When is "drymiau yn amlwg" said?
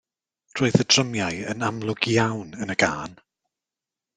0.93-2.09